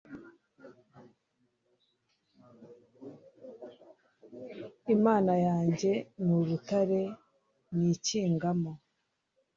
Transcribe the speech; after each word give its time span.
imana 4.95 5.33
yanjye 5.47 5.91
ni 6.23 6.33
urutare 6.39 7.01
nikingamo 7.77 8.71